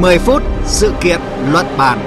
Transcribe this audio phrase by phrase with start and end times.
[0.00, 1.20] 10 phút sự kiện
[1.52, 1.98] luận bàn.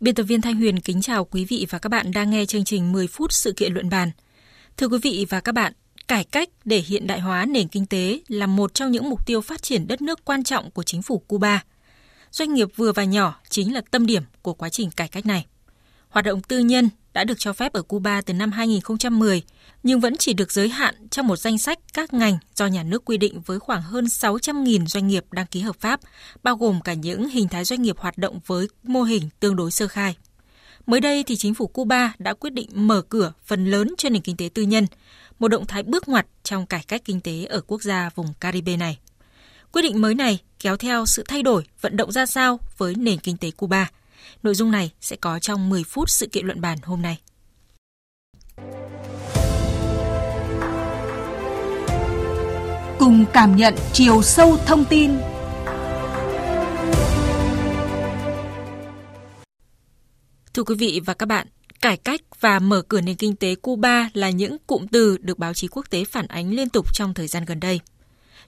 [0.00, 2.64] Biên tập viên Thanh Huyền kính chào quý vị và các bạn đang nghe chương
[2.64, 4.10] trình 10 phút sự kiện luận bàn.
[4.76, 5.72] Thưa quý vị và các bạn,
[6.08, 9.40] cải cách để hiện đại hóa nền kinh tế là một trong những mục tiêu
[9.40, 11.64] phát triển đất nước quan trọng của chính phủ Cuba.
[12.30, 15.46] Doanh nghiệp vừa và nhỏ chính là tâm điểm của quá trình cải cách này.
[16.12, 19.42] Hoạt động tư nhân đã được cho phép ở Cuba từ năm 2010,
[19.82, 23.04] nhưng vẫn chỉ được giới hạn trong một danh sách các ngành do nhà nước
[23.04, 26.00] quy định với khoảng hơn 600.000 doanh nghiệp đăng ký hợp pháp,
[26.42, 29.70] bao gồm cả những hình thái doanh nghiệp hoạt động với mô hình tương đối
[29.70, 30.16] sơ khai.
[30.86, 34.22] Mới đây thì chính phủ Cuba đã quyết định mở cửa phần lớn cho nền
[34.22, 34.86] kinh tế tư nhân,
[35.38, 38.76] một động thái bước ngoặt trong cải cách kinh tế ở quốc gia vùng Caribe
[38.76, 38.98] này.
[39.72, 43.18] Quyết định mới này kéo theo sự thay đổi vận động ra sao với nền
[43.18, 43.90] kinh tế Cuba–
[44.42, 47.18] Nội dung này sẽ có trong 10 phút sự kiện luận bàn hôm nay.
[52.98, 55.10] Cùng cảm nhận chiều sâu thông tin
[60.54, 61.46] Thưa quý vị và các bạn,
[61.80, 65.54] cải cách và mở cửa nền kinh tế Cuba là những cụm từ được báo
[65.54, 67.80] chí quốc tế phản ánh liên tục trong thời gian gần đây.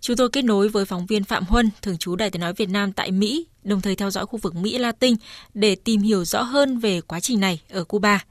[0.04, 2.68] Chúng tôi kết nối với phóng viên Phạm Huân, thường trú Đài tiếng nói Việt
[2.68, 5.14] Nam tại Mỹ, đồng thời theo dõi khu vực Mỹ Latin
[5.54, 8.24] để tìm hiểu rõ hơn về quá trình này ở Cuba.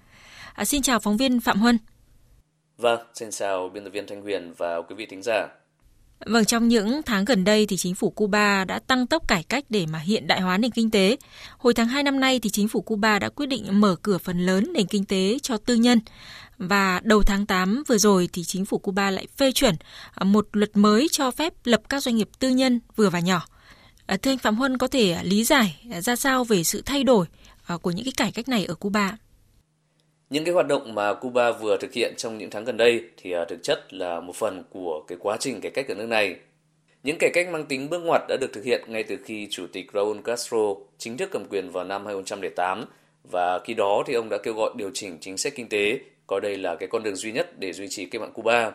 [0.53, 1.77] À, xin chào phóng viên Phạm Huân.
[2.77, 5.47] Vâng, xin chào biên tập viên Thanh Huyền và quý vị thính giả.
[6.25, 9.65] Vâng, trong những tháng gần đây thì chính phủ Cuba đã tăng tốc cải cách
[9.69, 11.17] để mà hiện đại hóa nền kinh tế.
[11.57, 14.45] Hồi tháng 2 năm nay thì chính phủ Cuba đã quyết định mở cửa phần
[14.45, 15.99] lớn nền kinh tế cho tư nhân.
[16.69, 19.75] Và đầu tháng 8 vừa rồi thì chính phủ Cuba lại phê chuẩn
[20.15, 23.45] à, một luật mới cho phép lập các doanh nghiệp tư nhân vừa và nhỏ.
[24.05, 27.03] À, thưa anh Phạm Huân, có thể lý giải à, ra sao về sự thay
[27.03, 27.25] đổi
[27.81, 29.17] của những cái cải cách này ở Cuba?
[30.29, 33.33] Những cái hoạt động mà Cuba vừa thực hiện trong những tháng gần đây thì
[33.49, 36.35] thực chất là một phần của cái quá trình cải cách ở nước này.
[37.03, 39.67] Những cải cách mang tính bước ngoặt đã được thực hiện ngay từ khi Chủ
[39.73, 42.85] tịch Raúl Castro chính thức cầm quyền vào năm 2008
[43.31, 45.99] và khi đó thì ông đã kêu gọi điều chỉnh chính sách kinh tế
[46.33, 48.71] coi đây là cái con đường duy nhất để duy trì cách mạng Cuba.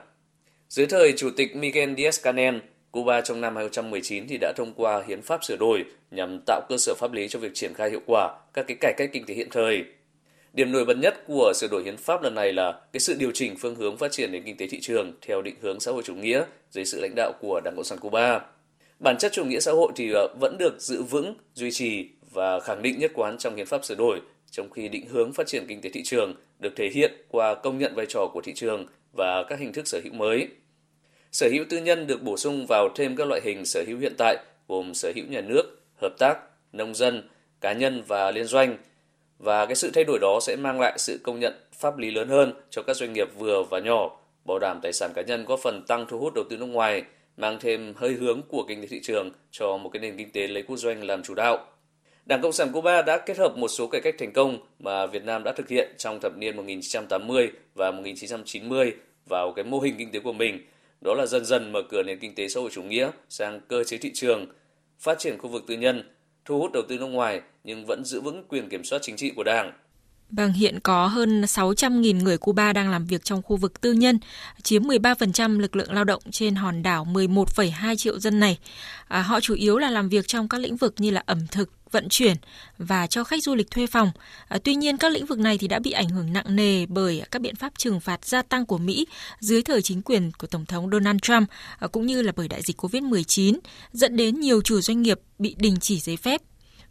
[0.68, 2.58] Dưới thời Chủ tịch Miguel Díaz-Canel,
[2.90, 6.76] Cuba trong năm 2019 thì đã thông qua hiến pháp sửa đổi nhằm tạo cơ
[6.78, 9.34] sở pháp lý cho việc triển khai hiệu quả các cái cải cách kinh tế
[9.34, 9.84] hiện thời.
[10.52, 13.30] Điểm nổi bật nhất của sửa đổi hiến pháp lần này là cái sự điều
[13.34, 16.02] chỉnh phương hướng phát triển nền kinh tế thị trường theo định hướng xã hội
[16.02, 18.40] chủ nghĩa dưới sự lãnh đạo của Đảng Cộng sản Cuba.
[18.98, 22.60] Bản chất chủ nghĩa xã hội thì ờ, vẫn được giữ vững, duy trì và
[22.60, 25.64] khẳng định nhất quán trong hiến pháp sửa đổi trong khi định hướng phát triển
[25.68, 28.86] kinh tế thị trường được thể hiện qua công nhận vai trò của thị trường
[29.16, 30.48] và các hình thức sở hữu mới.
[31.32, 34.14] Sở hữu tư nhân được bổ sung vào thêm các loại hình sở hữu hiện
[34.18, 34.36] tại
[34.68, 35.62] gồm sở hữu nhà nước,
[36.02, 36.38] hợp tác,
[36.72, 37.28] nông dân,
[37.60, 38.76] cá nhân và liên doanh.
[39.38, 42.28] Và cái sự thay đổi đó sẽ mang lại sự công nhận pháp lý lớn
[42.28, 45.56] hơn cho các doanh nghiệp vừa và nhỏ, bảo đảm tài sản cá nhân có
[45.56, 47.02] phần tăng thu hút đầu tư nước ngoài,
[47.36, 50.46] mang thêm hơi hướng của kinh tế thị trường cho một cái nền kinh tế
[50.46, 51.66] lấy quốc doanh làm chủ đạo.
[52.28, 55.24] Đảng Cộng sản Cuba đã kết hợp một số cải cách thành công mà Việt
[55.24, 58.92] Nam đã thực hiện trong thập niên 1980 và 1990
[59.28, 60.66] vào cái mô hình kinh tế của mình.
[61.04, 63.84] Đó là dần dần mở cửa nền kinh tế xã hội chủ nghĩa sang cơ
[63.84, 64.46] chế thị trường,
[64.98, 66.02] phát triển khu vực tư nhân,
[66.44, 69.32] thu hút đầu tư nước ngoài nhưng vẫn giữ vững quyền kiểm soát chính trị
[69.36, 69.72] của Đảng.
[70.30, 74.18] Vâng, hiện có hơn 600.000 người Cuba đang làm việc trong khu vực tư nhân,
[74.62, 78.58] chiếm 13% lực lượng lao động trên hòn đảo 11,2 triệu dân này.
[79.08, 81.70] À, họ chủ yếu là làm việc trong các lĩnh vực như là ẩm thực,
[81.92, 82.36] vận chuyển
[82.78, 84.10] và cho khách du lịch thuê phòng.
[84.48, 87.22] À, tuy nhiên các lĩnh vực này thì đã bị ảnh hưởng nặng nề bởi
[87.30, 89.06] các biện pháp trừng phạt gia tăng của Mỹ
[89.40, 91.48] dưới thời chính quyền của Tổng thống Donald Trump
[91.78, 93.58] à, cũng như là bởi đại dịch COVID-19
[93.92, 96.42] dẫn đến nhiều chủ doanh nghiệp bị đình chỉ giấy phép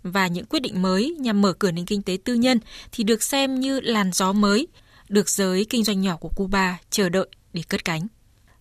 [0.04, 2.60] và những quyết định mới nhằm mở cửa nền kinh tế tư nhân
[2.92, 4.68] thì được xem như làn gió mới
[5.10, 8.08] được giới kinh doanh nhỏ của Cuba chờ đợi để cất cánh.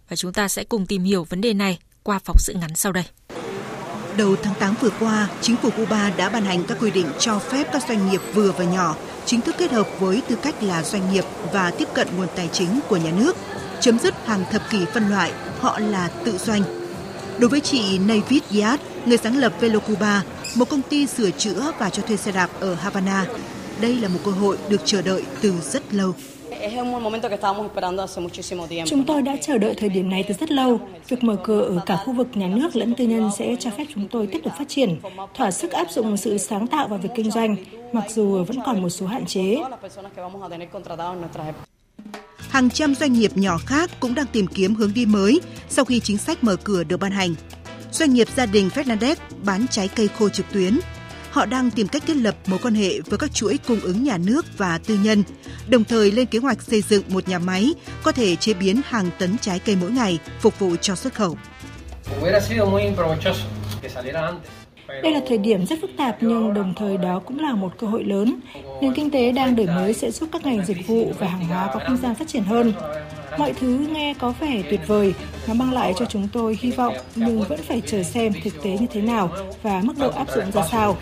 [0.09, 2.93] Và chúng ta sẽ cùng tìm hiểu vấn đề này qua phóng sự ngắn sau
[2.93, 3.05] đây.
[4.17, 7.39] Đầu tháng 8 vừa qua, chính phủ Cuba đã ban hành các quy định cho
[7.39, 8.97] phép các doanh nghiệp vừa và nhỏ
[9.27, 12.49] chính thức kết hợp với tư cách là doanh nghiệp và tiếp cận nguồn tài
[12.53, 13.37] chính của nhà nước,
[13.81, 16.63] chấm dứt hàng thập kỷ phân loại, họ là tự doanh.
[17.39, 20.23] Đối với chị Navid Yad, người sáng lập Velo Cuba,
[20.55, 23.27] một công ty sửa chữa và cho thuê xe đạp ở Havana,
[23.81, 26.15] đây là một cơ hội được chờ đợi từ rất lâu.
[28.87, 30.81] Chúng tôi đã chờ đợi thời điểm này từ rất lâu.
[31.09, 33.85] Việc mở cửa ở cả khu vực nhà nước lẫn tư nhân sẽ cho phép
[33.95, 35.01] chúng tôi tiếp tục phát triển,
[35.35, 37.57] thỏa sức áp dụng sự sáng tạo vào việc kinh doanh,
[37.93, 39.57] mặc dù vẫn còn một số hạn chế.
[42.49, 46.01] Hàng trăm doanh nghiệp nhỏ khác cũng đang tìm kiếm hướng đi mới sau khi
[46.01, 47.35] chính sách mở cửa được ban hành.
[47.93, 50.79] Doanh nghiệp gia đình Fernandez bán trái cây khô trực tuyến.
[51.37, 54.19] Họ đang tìm cách thiết lập mối quan hệ với các chuỗi cung ứng nhà
[54.19, 55.23] nước và tư nhân,
[55.69, 59.11] đồng thời lên kế hoạch xây dựng một nhà máy có thể chế biến hàng
[59.19, 61.37] tấn trái cây mỗi ngày phục vụ cho xuất khẩu.
[64.89, 67.87] Đây là thời điểm rất phức tạp nhưng đồng thời đó cũng là một cơ
[67.87, 68.35] hội lớn.
[68.81, 71.71] Nền kinh tế đang đổi mới sẽ giúp các ngành dịch vụ và hàng hóa
[71.75, 72.73] có không gian phát triển hơn.
[73.39, 75.15] Mọi thứ nghe có vẻ tuyệt vời,
[75.49, 78.71] nó mang lại cho chúng tôi hy vọng nhưng vẫn phải chờ xem thực tế
[78.71, 79.31] như thế nào
[79.63, 80.97] và mức độ áp dụng ra sao.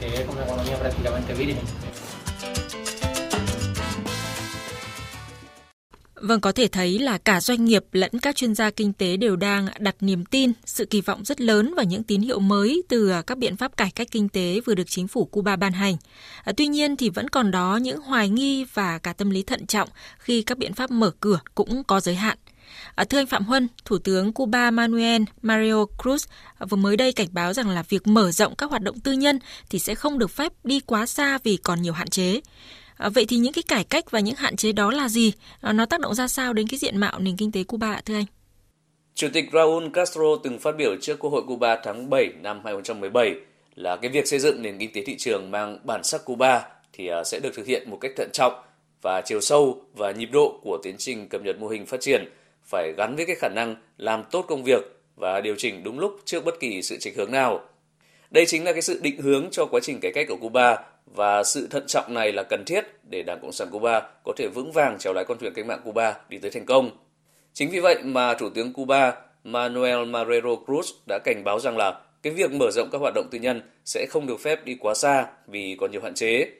[6.27, 9.37] Vâng, có thể thấy là cả doanh nghiệp lẫn các chuyên gia kinh tế đều
[9.37, 13.11] đang đặt niềm tin, sự kỳ vọng rất lớn vào những tín hiệu mới từ
[13.11, 15.97] à, các biện pháp cải cách kinh tế vừa được chính phủ Cuba ban hành.
[16.45, 19.67] À, tuy nhiên thì vẫn còn đó những hoài nghi và cả tâm lý thận
[19.67, 19.89] trọng
[20.19, 22.39] khi các biện pháp mở cửa cũng có giới hạn.
[22.95, 26.27] À, thưa anh Phạm Huân, Thủ tướng Cuba Manuel Mario Cruz
[26.69, 29.39] vừa mới đây cảnh báo rằng là việc mở rộng các hoạt động tư nhân
[29.71, 32.41] thì sẽ không được phép đi quá xa vì còn nhiều hạn chế.
[32.97, 35.33] À, vậy thì những cái cải cách và những hạn chế đó là gì?
[35.61, 38.15] À, nó tác động ra sao đến cái diện mạo nền kinh tế Cuba thưa
[38.15, 38.25] anh?
[39.15, 43.35] Chủ tịch Raúl Castro từng phát biểu trước Quốc hội Cuba tháng 7 năm 2017
[43.75, 47.09] là cái việc xây dựng nền kinh tế thị trường mang bản sắc Cuba thì
[47.09, 48.53] à, sẽ được thực hiện một cách thận trọng
[49.03, 52.25] và chiều sâu và nhịp độ của tiến trình cập nhật mô hình phát triển
[52.65, 54.83] phải gắn với cái khả năng làm tốt công việc
[55.17, 57.61] và điều chỉnh đúng lúc trước bất kỳ sự chỉnh hướng nào.
[58.31, 60.77] Đây chính là cái sự định hướng cho quá trình cải cách ở Cuba
[61.07, 64.49] và sự thận trọng này là cần thiết để Đảng Cộng sản Cuba có thể
[64.55, 66.91] vững vàng trèo lái con thuyền cách mạng Cuba đi tới thành công.
[67.53, 69.15] Chính vì vậy mà Thủ tướng Cuba
[69.45, 73.29] Manuel Marrero Cruz đã cảnh báo rằng là cái việc mở rộng các hoạt động
[73.31, 76.51] tư nhân sẽ không được phép đi quá xa vì còn nhiều hạn chế.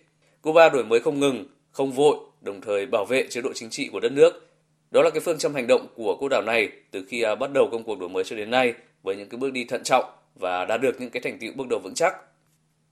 [0.43, 3.89] Cuba đổi mới không ngừng, không vội, đồng thời bảo vệ chế độ chính trị
[3.93, 4.51] của đất nước.
[4.91, 7.51] Đó là cái phương châm hành động của quốc đảo này từ khi à, bắt
[7.53, 10.05] đầu công cuộc đổi mới cho đến nay với những cái bước đi thận trọng
[10.35, 12.15] và đạt được những cái thành tựu bước đầu vững chắc.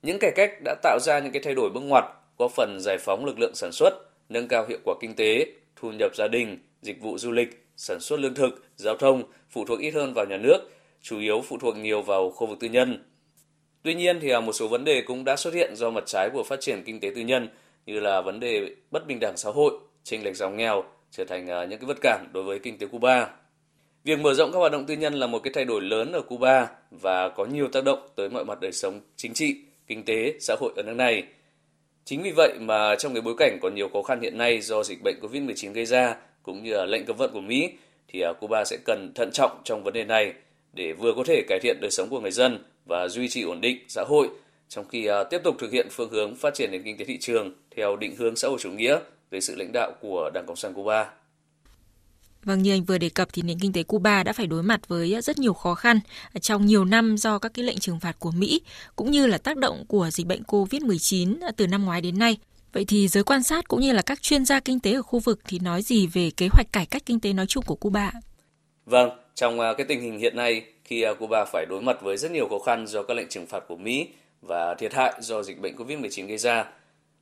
[0.03, 2.05] Những cải cách đã tạo ra những cái thay đổi bước ngoặt,
[2.39, 3.91] góp phần giải phóng lực lượng sản xuất,
[4.29, 5.47] nâng cao hiệu quả kinh tế,
[5.77, 9.65] thu nhập gia đình, dịch vụ du lịch, sản xuất lương thực, giao thông phụ
[9.65, 10.59] thuộc ít hơn vào nhà nước,
[11.03, 13.05] chủ yếu phụ thuộc nhiều vào khu vực tư nhân.
[13.83, 16.31] Tuy nhiên thì à, một số vấn đề cũng đã xuất hiện do mặt trái
[16.33, 17.49] của phát triển kinh tế tư nhân
[17.87, 19.73] như là vấn đề bất bình đẳng xã hội,
[20.05, 22.87] chênh lệch giàu nghèo trở thành à, những cái vật cản đối với kinh tế
[22.87, 23.31] Cuba.
[24.05, 26.21] Việc mở rộng các hoạt động tư nhân là một cái thay đổi lớn ở
[26.21, 29.57] Cuba và có nhiều tác động tới mọi mặt đời sống chính trị,
[29.87, 31.25] kinh tế, xã hội ở nước này.
[32.05, 34.83] Chính vì vậy mà trong cái bối cảnh còn nhiều khó khăn hiện nay do
[34.83, 37.71] dịch bệnh COVID-19 gây ra cũng như là lệnh cấm vận của Mỹ
[38.09, 40.33] thì à, Cuba sẽ cần thận trọng trong vấn đề này
[40.73, 43.61] để vừa có thể cải thiện đời sống của người dân và duy trì ổn
[43.61, 44.29] định xã hội
[44.69, 47.19] trong khi à, tiếp tục thực hiện phương hướng phát triển nền kinh tế thị
[47.19, 48.99] trường theo định hướng xã hội chủ nghĩa
[49.31, 51.11] dưới sự lãnh đạo của Đảng Cộng sản Cuba.
[52.45, 54.89] Vâng, như anh vừa đề cập thì nền kinh tế Cuba đã phải đối mặt
[54.89, 56.01] với ờ, rất nhiều khó khăn
[56.35, 58.63] ờ, trong nhiều năm do các cái lệnh trừng phạt của Mỹ
[58.97, 62.37] cũng như là tác động của dịch bệnh COVID-19 ờ, từ năm ngoái đến nay.
[62.73, 65.19] Vậy thì giới quan sát cũng như là các chuyên gia kinh tế ở khu
[65.19, 68.13] vực thì nói gì về kế hoạch cải cách kinh tế nói chung của Cuba?
[68.87, 72.49] Vâng, trong cái tình hình hiện nay khi Cuba phải đối mặt với rất nhiều
[72.49, 74.09] khó khăn do các lệnh trừng phạt của Mỹ
[74.43, 76.65] và thiệt hại do dịch bệnh COVID-19 gây ra,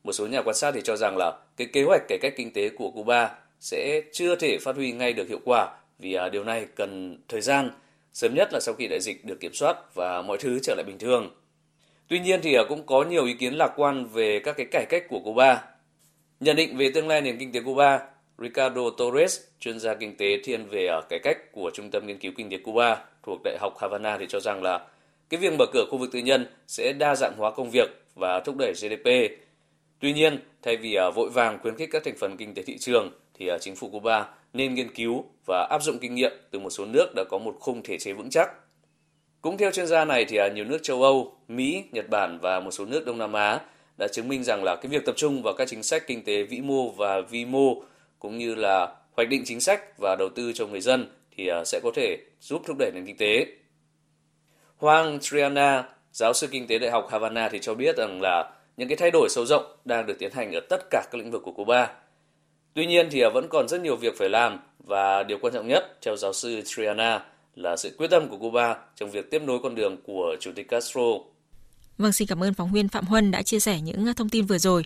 [0.05, 2.52] một số nhà quan sát thì cho rằng là cái kế hoạch cải cách kinh
[2.52, 3.31] tế của Cuba
[3.61, 5.69] sẽ chưa thể phát huy ngay được hiệu quả
[6.01, 7.71] vì à, điều này cần thời gian,
[8.12, 10.85] sớm nhất là sau khi đại dịch được kiểm soát và mọi thứ trở lại
[10.87, 11.31] bình thường.
[12.09, 14.87] Tuy nhiên thì à, cũng có nhiều ý kiến lạc quan về các cái cải
[14.88, 15.64] cách của Cuba.
[16.40, 18.00] Nhận định về tương lai nền kinh tế Cuba,
[18.38, 22.19] Ricardo Torres, chuyên gia kinh tế thiên về à, cải cách của Trung tâm Nghiên
[22.19, 24.87] cứu Kinh tế Cuba thuộc Đại học Havana thì cho rằng là
[25.29, 28.40] cái việc mở cửa khu vực tư nhân sẽ đa dạng hóa công việc và
[28.40, 29.09] thúc đẩy GDP.
[30.00, 33.12] Tuy nhiên, thay vì vội vàng khuyến khích các thành phần kinh tế thị trường
[33.40, 36.70] thì à, chính phủ Cuba nên nghiên cứu và áp dụng kinh nghiệm từ một
[36.70, 38.50] số nước đã có một khung thể chế vững chắc.
[39.40, 42.61] Cũng theo chuyên gia này thì à, nhiều nước châu Âu, Mỹ, Nhật Bản và
[42.61, 43.61] một số nước Đông Nam Á
[43.99, 46.42] đã chứng minh rằng là cái việc tập trung vào các chính sách kinh tế
[46.42, 47.82] vĩ mô và vi mô
[48.18, 51.64] cũng như là hoạch định chính sách và đầu tư cho người dân thì à,
[51.64, 53.47] sẽ có thể giúp thúc đẩy nền kinh tế.
[54.76, 58.88] Hoàng Triana, giáo sư kinh tế Đại học Havana thì cho biết rằng là những
[58.88, 61.42] cái thay đổi sâu rộng đang được tiến hành ở tất cả các lĩnh vực
[61.44, 61.94] của Cuba
[62.75, 65.99] Tuy nhiên thì vẫn còn rất nhiều việc phải làm và điều quan trọng nhất
[66.03, 67.25] theo giáo sư Triana
[67.55, 70.69] là sự quyết tâm của Cuba trong việc tiếp nối con đường của Chủ tịch
[70.69, 71.03] Castro.
[71.99, 74.59] Vâng, xin cảm ơn phóng viên Phạm Huân đã chia sẻ những thông tin vừa
[74.59, 74.85] rồi.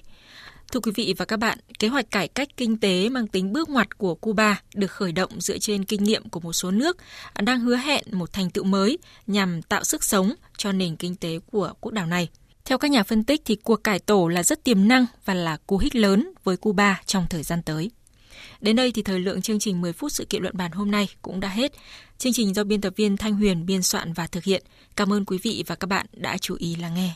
[0.72, 3.68] Thưa quý vị và các bạn, kế hoạch cải cách kinh tế mang tính bước
[3.68, 6.96] ngoặt của Cuba được khởi động dựa trên kinh nghiệm của một số nước
[7.42, 11.38] đang hứa hẹn một thành tựu mới nhằm tạo sức sống cho nền kinh tế
[11.52, 12.28] của quốc đảo này.
[12.64, 15.56] Theo các nhà phân tích thì cuộc cải tổ là rất tiềm năng và là
[15.66, 17.90] cú hích lớn với Cuba trong thời gian tới.
[18.60, 21.08] Đến đây thì thời lượng chương trình 10 phút sự kiện luận bàn hôm nay
[21.22, 21.72] cũng đã hết.
[22.18, 24.62] Chương trình do biên tập viên Thanh Huyền biên soạn và thực hiện.
[24.96, 27.10] Cảm ơn quý vị và các bạn đã chú ý lắng nghe.